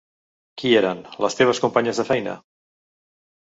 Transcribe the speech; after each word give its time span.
Qui 0.61 0.71
eren, 0.79 1.03
les 1.25 1.39
teves 1.41 1.63
companyes 1.67 2.03
de 2.03 2.09
feina? 2.11 2.37